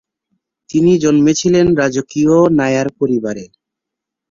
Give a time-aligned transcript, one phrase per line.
[0.69, 3.45] তিনি জন্মেছিলেন রাজকীয় নায়ার পরিবারে।